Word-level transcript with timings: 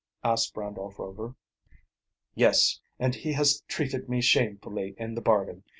asked 0.23 0.57
Randolph 0.57 0.97
Rover. 0.97 1.35
"Yes; 2.33 2.79
and 2.97 3.13
he 3.13 3.33
has 3.33 3.61
treated 3.67 4.09
me 4.09 4.19
shamefully 4.19 4.95
in 4.97 5.13
the 5.13 5.21
bargain. 5.21 5.63